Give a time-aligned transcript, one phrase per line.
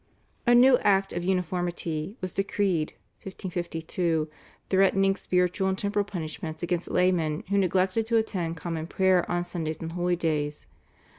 [0.47, 4.27] A new Act of Uniformity was decreed (1552)
[4.67, 9.79] threatening spiritual and temporal punishments against laymen who neglected to attend common prayer on Sundays
[9.79, 10.65] and holidays.